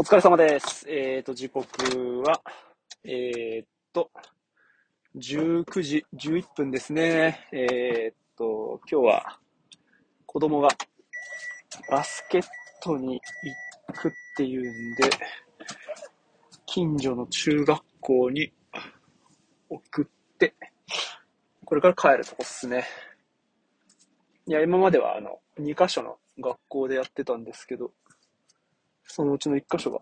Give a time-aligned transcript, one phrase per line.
[0.00, 0.88] お疲れ様です。
[0.88, 2.40] えっ、と、時刻は、
[3.02, 4.12] えっ、と、
[5.16, 7.48] 19時11分ですね。
[7.50, 9.38] えっ、と、今日は
[10.24, 10.68] 子供が
[11.90, 12.44] バスケッ
[12.80, 13.20] トに
[13.88, 15.10] 行くっていうんで、
[16.64, 18.52] 近所の中学校に
[19.68, 20.54] 送って、
[21.64, 22.84] これから帰るとこっすね。
[24.46, 27.90] いや、今まではあの、2カ所の学校でやってたんですけど、
[29.08, 30.00] そのうちの1箇所が、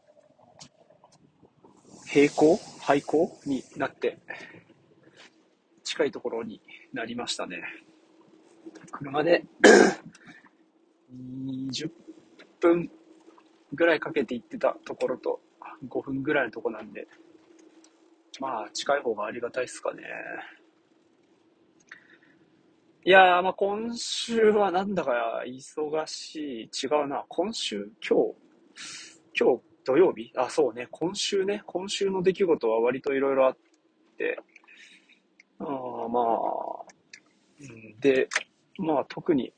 [2.14, 2.58] 並行？
[2.80, 4.18] 廃校になって、
[5.84, 6.60] 近いところに
[6.92, 7.62] なりましたね。
[8.90, 9.44] 車で
[11.14, 11.90] 20
[12.60, 12.90] 分
[13.72, 15.40] ぐらいかけて行ってたところと、
[15.88, 17.06] 5分ぐらいのとこなんで、
[18.40, 20.02] まあ、近い方がありがたいっすかね。
[23.04, 26.86] いやー、まあ今週はなんだか忙しい。
[26.86, 27.24] 違うな。
[27.28, 27.88] 今週？
[28.06, 28.45] 今日？
[29.38, 30.32] 今日土曜日？
[30.36, 30.88] あ、そうね。
[30.90, 31.62] 今週ね。
[31.66, 33.56] 今週の出来事は割といろいろあっ
[34.18, 34.38] て。
[35.58, 36.84] あまあ、
[37.60, 38.28] うんで、
[38.78, 39.52] まあ特に、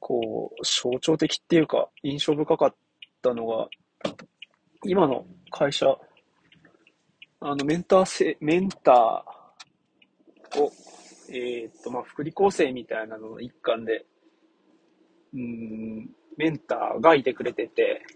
[0.00, 2.74] こう、象徴的っていうか、印象深かっ
[3.22, 3.68] たのが、
[4.84, 5.86] 今の会社、
[7.40, 10.72] あの、メンターせ、メンターを、
[11.30, 14.06] えーっと、まあ、福利厚生みたいなのの一環で、
[15.34, 18.06] うん、メンターがいてくれてて、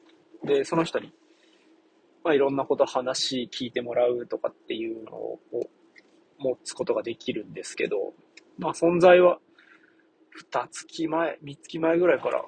[0.45, 1.13] で、その人に、
[2.25, 5.41] まあ、いろんなこと話聞いてもらうとかっていうのを
[6.39, 8.15] 持つことができるんですけど、
[8.59, 9.39] まあ、存在は、
[10.35, 12.45] 二月前、三月前ぐらいから、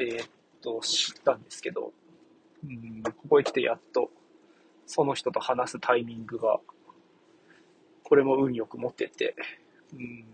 [0.00, 0.28] えーっ
[0.62, 1.92] と、知ったんですけど、
[2.64, 4.10] うん、ここへ来てやっと、
[4.86, 6.60] その人と話すタイミングが、
[8.04, 9.34] これも運よく持ってて、
[9.92, 10.24] うん、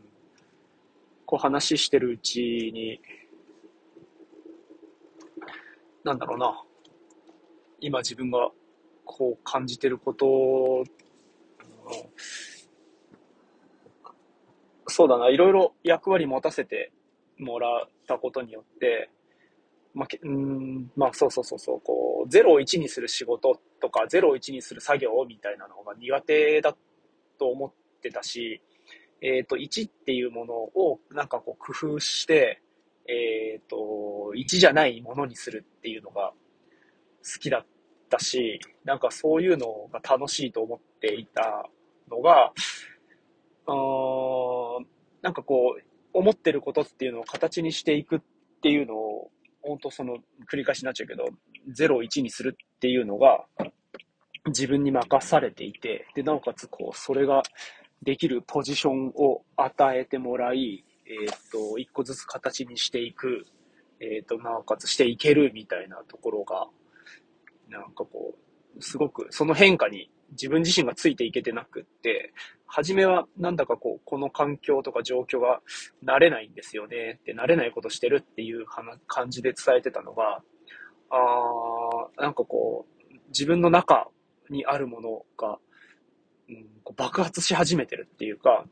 [1.24, 3.00] こう話してるうちに、
[6.04, 6.62] なんだろうな、
[7.80, 8.50] 今自分が
[9.04, 10.84] こう感じてること、
[14.88, 16.92] そうだな、いろいろ役割持たせて
[17.38, 19.10] もらったことによって、
[19.94, 26.74] まあ、けうん、まあ、そうそうそうそう、こう、0を1にする仕事とか、0を1にする作業みたいなのが苦手だ
[27.38, 28.62] と思ってたし、
[29.20, 32.62] えっ、と、1っていうものをなんかこう工夫して、
[33.06, 33.76] えっ、と、
[34.34, 36.32] 1じゃないものにするっていうのが
[37.22, 37.66] 好きだっ
[38.08, 41.68] たし、なんかそういうのが楽しいと思っていた
[42.10, 42.52] のが、
[43.66, 44.86] うーん、
[45.22, 45.82] なんかこう、
[46.14, 48.20] 思ってることっていうのを形にしていくっ
[48.62, 49.30] ていうのを、
[49.62, 50.16] 本当その
[50.50, 51.24] 繰り返しになっちゃうけど、
[51.68, 53.44] 0を1にするっていうのが
[54.46, 57.42] 自分に任されていて、で、なおかつこう、それが
[58.02, 63.46] できるポジションを与えてもらい、えっ、と、一個ずつ形にしていく、
[64.02, 66.66] えっ、と、なおかつしていけるみたいなところが、
[67.68, 68.34] なんかこ
[68.76, 72.32] う、すごくその変化に自分自身がついていけてなくって、
[72.66, 75.60] 初めはなんだかこう、この環境とか状況が
[76.04, 78.64] 慣れないんですよねって、慣れないことしてるっていう
[79.06, 80.42] 感じで伝えてたのが、
[81.10, 84.08] あーなんかこう、自分の中
[84.50, 85.58] にあるものが、
[86.48, 88.64] うん、こう爆発し始めてるっていうか、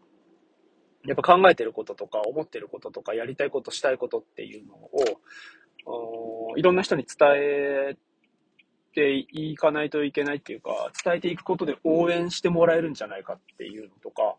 [1.06, 7.96] やっぱ考えてることとか思ってることとかやりたいことしたいことっていうのを、いろんな人に伝え
[8.94, 14.34] ていかないといけないっていうか、伝えていくことで応援してもらえるんじゃないかっていうのとか、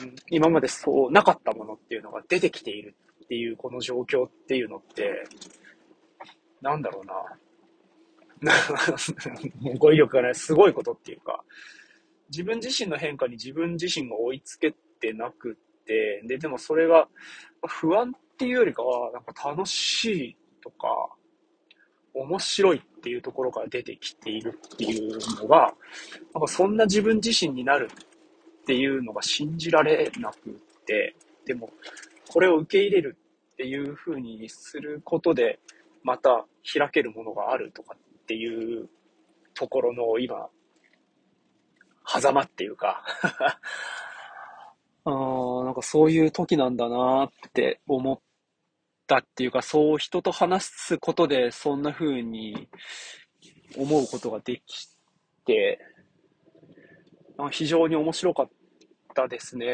[0.00, 5.24] うん今までそうなかったものっていうのが出てきているっていうこの状況っていうのって、
[6.60, 7.14] なんだろうな。
[9.78, 11.42] 語彙力がない、すごいことっていうか、
[12.30, 17.08] 自分自身の変化に自分自身が追いつけてなくって、で、でもそれが
[17.66, 20.88] 不安っていうよりかは、なんか楽しいとか、
[22.14, 25.74] 面白いっていうところから出てきているっていうのが、
[26.32, 30.52] なんかそんな自分自身になるっていうのが信じられなくっ
[30.86, 31.70] て、でも、
[32.28, 33.16] これを受け入れる
[33.52, 35.58] っていう風にすることで、
[36.02, 38.88] また開けるものがあるとかっていう
[39.54, 40.48] ところの今、
[42.06, 43.02] 狭間っていうか
[45.04, 48.18] あーなんかそういう時なんだなって思っ
[49.06, 52.68] たっていうか、そう人と話すことでそんな風に
[53.76, 54.88] 思うことができ
[55.44, 55.78] て、
[57.50, 58.48] 非常に面白かっ
[59.14, 59.66] たですね。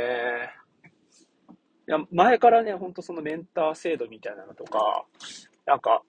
[1.88, 5.04] いや前からね、ほんとそのメンター制度みたいなのとか、
[5.66, 6.02] なんか、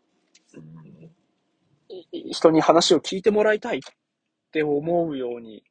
[2.11, 3.81] 人に話を聞いてもらいたいっ
[4.51, 5.63] て思うように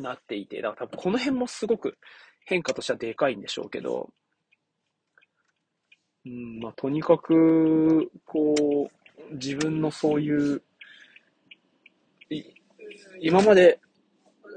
[0.00, 1.98] なっていて、だから多分この辺もすごく
[2.44, 4.10] 変化としてはでかいんでしょうけど、
[6.24, 8.88] うん、まあ、とにかく、こ
[9.30, 10.62] う、自分のそういう、
[12.30, 12.42] い
[13.20, 13.80] 今まで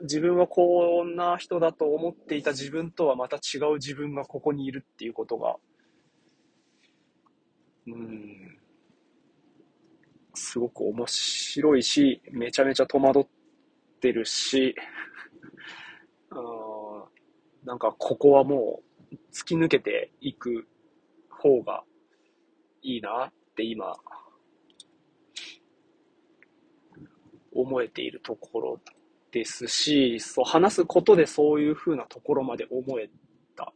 [0.03, 5.55] 自分はこんな人だと思っていた自分とはまた違う自分がここにいるっていうことが、
[7.88, 8.57] うん、
[10.33, 13.25] すごく面白いし、めちゃめちゃ戸惑っ
[14.01, 14.75] てるし、
[17.65, 20.67] なんかここはもう突き抜けていく
[21.29, 21.83] 方が
[22.81, 23.93] いいなって今、
[27.53, 28.79] 思えているところ
[29.31, 33.09] ですし、そう、話すことでそういう風なところまで思え
[33.55, 33.73] た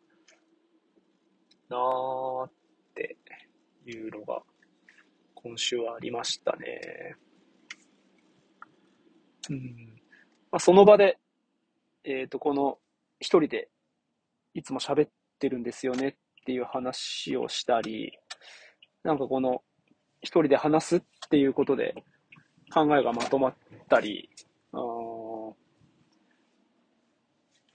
[1.70, 2.52] なーっ
[2.94, 3.18] て
[3.86, 4.42] いうのが
[5.36, 7.16] 今週はありましたね。
[9.50, 10.02] うん。
[10.52, 11.18] まあ、その場で、
[12.04, 12.78] えっ、ー、と、この
[13.20, 13.70] 一人で
[14.54, 15.10] いつも喋っ
[15.40, 16.14] てるんですよねっ
[16.46, 18.18] ていう話をしたり、
[19.04, 19.62] なんかこの
[20.22, 21.96] 一人で話すっていうことで
[22.74, 23.56] 考えがまとまっ
[23.90, 24.30] たり、
[24.74, 24.78] あ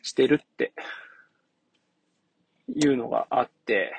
[0.02, 0.72] してるって
[2.68, 3.92] いうのがあって、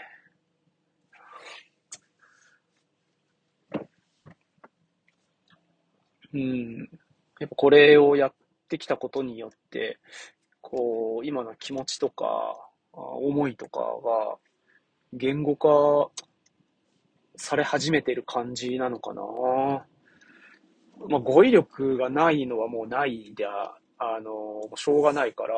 [6.33, 6.89] うん。
[7.39, 8.33] やっぱこれをやっ
[8.67, 9.99] てきたことによって、
[10.61, 14.37] こう、今の気持ちとか、思いとかが、
[15.13, 16.11] 言語化
[17.37, 19.21] され始めてる感じなのかな。
[21.09, 25.55] まあ、語彙力がないのはもうないで、あの、しょうがないから、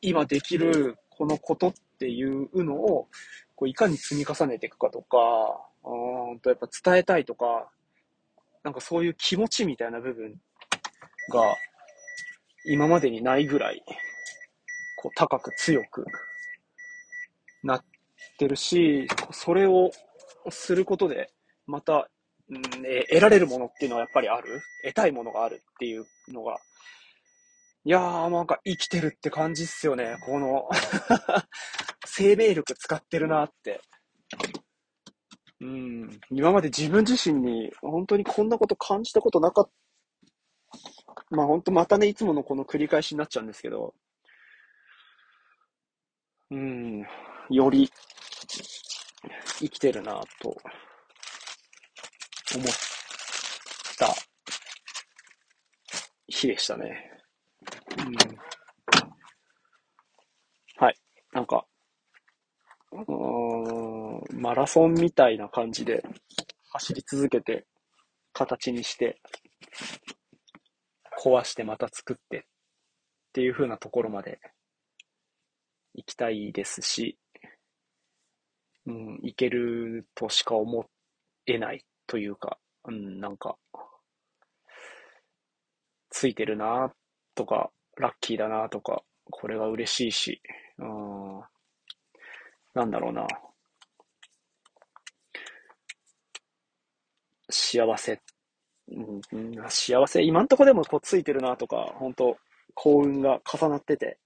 [0.00, 3.08] 今できるこのことっていうのを、
[3.54, 5.18] こういかに積み重ねていくかとか、
[5.84, 7.70] うんとやっぱ伝えたいとか、
[8.64, 10.34] なんかそういう気持ちみたいな部分
[11.30, 11.54] が
[12.66, 13.82] 今までにないぐらい、
[14.96, 16.04] こう高く強く
[17.62, 17.84] なっ
[18.38, 19.90] てるし、それを
[20.50, 21.30] することで、
[21.66, 22.08] また、
[22.48, 24.60] うん、得られるものっていうのはやっぱりある？
[24.84, 26.58] 得たいものがあるっていうのが、
[27.84, 30.16] いやー、なんか生きてるって感じっすよね。
[30.24, 30.68] この
[32.04, 33.80] 生命力使ってるなって。
[35.60, 39.85] うん、今まで自分自身に本当にこんなこと感じたことなかった。
[41.30, 43.94] まあ本当またね、いつものこの繰り返しになっちゃうんですけど、
[46.50, 47.04] うん、
[47.50, 47.90] より
[49.58, 50.48] 生きてるなと
[52.54, 52.66] 思っ
[53.98, 54.14] た
[56.28, 57.10] 日でしたね。
[57.98, 58.14] うん、
[60.76, 60.96] はい。
[61.32, 61.66] なんか、
[64.32, 66.04] マラソンみたいな感じで
[66.72, 67.66] 走り続けて、
[68.32, 69.20] 形にして、
[71.16, 72.42] 壊してまた作ってっ
[73.32, 74.38] ていう風なところまで
[75.94, 77.18] 行きたいですし、
[78.86, 80.86] うん、行けるとしか思
[81.46, 83.56] えないというか、うん、なんか、
[86.10, 86.92] ついてるな
[87.34, 90.40] とか、ラッキーだなとか、これは嬉しいし、
[90.78, 91.40] うん、
[92.74, 93.26] なんだろうな。
[97.48, 98.20] 幸せ、
[99.32, 102.36] うん、幸せ、今んとこでもこうついてるなとか、本当
[102.74, 104.18] 幸運が重なってて、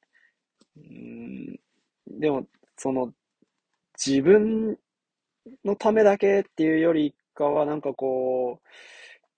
[0.77, 1.59] うん、
[2.07, 2.47] でも、
[2.77, 3.13] その、
[4.05, 4.79] 自分
[5.65, 8.61] のためだけっていうよりかは、なんかこ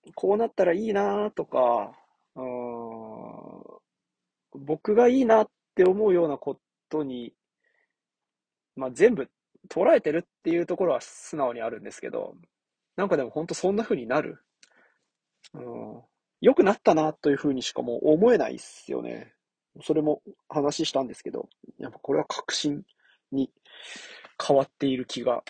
[0.05, 1.91] う、こうなったらいいなとか、
[2.35, 6.59] うん、僕がいいなって思うようなこ
[6.89, 7.33] とに、
[8.75, 9.29] まあ、全部
[9.69, 12.35] 捉えてるっていうところは素直にあるんですけど、
[12.95, 14.39] なんかでも本当そんな風になる。
[15.53, 16.01] うん。
[16.41, 19.33] 良くなったなという風にしかもう思えないっすよね。
[19.81, 22.83] それも話したんですけど、やっぱこれは確信
[23.31, 23.49] に
[24.45, 25.43] 変わっている気が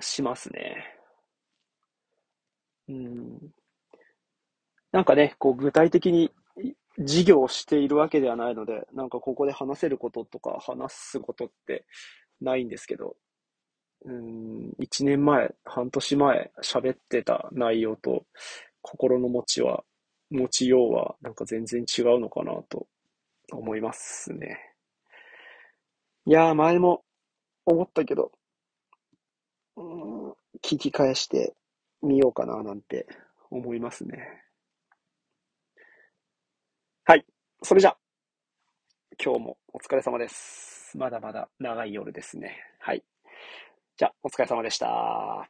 [0.00, 0.76] しますね。
[2.88, 3.38] うん。
[4.92, 6.32] なんかね、こう具体的に
[6.98, 11.84] 事業をしているわけではないので、なんかここで話せることとか話すことって
[12.40, 13.16] ないんですけど、
[14.04, 18.24] うん、1年前、半年前喋ってた内容と
[18.88, 19.82] 心の持ちは、
[20.30, 22.86] 持ちようはなんか全然違うのかなと
[23.50, 24.58] 思いますね。
[26.24, 27.02] いやー、前も
[27.64, 28.30] 思ったけど、
[29.76, 30.30] うん、
[30.62, 31.54] 聞き返して
[32.00, 33.08] みようかななんて
[33.50, 34.44] 思いますね。
[37.04, 37.26] はい。
[37.62, 37.96] それじゃ、
[39.22, 40.96] 今日もお疲れ様です。
[40.96, 42.56] まだまだ長い夜ですね。
[42.78, 43.02] はい。
[43.96, 45.48] じゃあ、お疲れ様でした。